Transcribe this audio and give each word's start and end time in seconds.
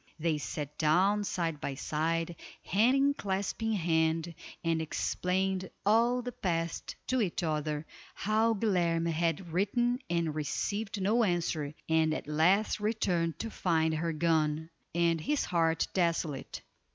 They 0.19 0.39
sat 0.39 0.79
down 0.79 1.25
side 1.25 1.61
by 1.61 1.75
side, 1.75 2.35
hand 2.65 3.17
clasping 3.17 3.73
hand, 3.73 4.33
and 4.63 4.81
explained 4.81 5.69
all 5.85 6.23
the 6.23 6.31
past 6.31 6.95
to 7.05 7.21
each 7.21 7.43
other, 7.43 7.85
how 8.15 8.55
Guilerme 8.55 9.11
had 9.11 9.53
written 9.53 9.99
and 10.09 10.33
received 10.33 10.99
no 10.99 11.23
answer, 11.23 11.75
and 11.87 12.15
at 12.15 12.25
last 12.27 12.79
returned 12.79 13.37
to 13.37 13.51
find 13.51 13.93
her 13.93 14.11
gone, 14.11 14.71
and 14.95 15.21
his 15.21 15.45
heart 15.45 15.87
desolate. 15.93 16.63